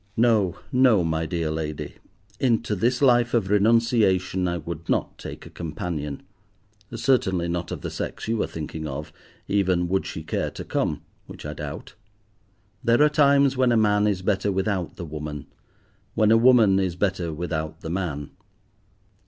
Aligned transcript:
No, 0.17 0.57
no, 0.71 1.03
my 1.03 1.27
dear 1.27 1.51
lady, 1.51 1.97
into 2.39 2.75
this 2.75 3.03
life 3.03 3.35
of 3.35 3.51
renunciation 3.51 4.47
I 4.47 4.57
would 4.57 4.89
not 4.89 5.15
take 5.19 5.45
a 5.45 5.51
companion, 5.51 6.23
certainly 6.95 7.47
not 7.47 7.71
of 7.71 7.81
the 7.81 7.91
sex 7.91 8.27
you 8.27 8.41
are 8.41 8.47
thinking 8.47 8.87
of, 8.87 9.13
even 9.47 9.87
would 9.89 10.07
she 10.07 10.23
care 10.23 10.49
to 10.49 10.65
come, 10.65 11.03
which 11.27 11.45
I 11.45 11.53
doubt. 11.53 11.93
There 12.83 13.03
are 13.03 13.09
times 13.09 13.55
when 13.55 13.71
a 13.71 13.77
man 13.77 14.07
is 14.07 14.23
better 14.23 14.51
without 14.51 14.95
the 14.95 15.05
woman, 15.05 15.45
when 16.15 16.31
a 16.31 16.35
woman 16.37 16.79
is 16.79 16.95
better 16.95 17.31
without 17.31 17.81
the 17.81 17.91
man. 17.91 18.31